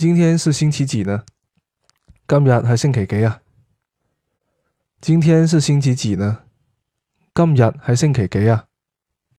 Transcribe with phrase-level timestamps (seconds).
[0.00, 1.24] 今天是星期几呢？
[2.26, 3.42] 今日系星期几啊？
[4.98, 6.38] 今天是星期几呢？
[7.34, 8.64] 今日系星期几啊？